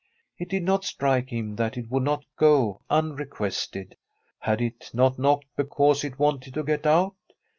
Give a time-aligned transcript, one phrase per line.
[0.39, 3.95] It did not strike him that it would not go unrequested.
[4.39, 7.13] Had it not knocked because it wanted to get out?